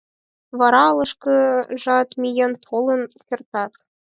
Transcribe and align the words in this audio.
Вара 0.59 0.81
олашкыжат 0.91 2.09
миен 2.21 2.53
толын 2.65 3.01
кертат. 3.27 3.73